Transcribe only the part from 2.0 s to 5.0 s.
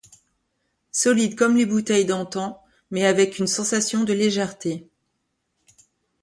d'antan, mais avec une sensation de légèreté.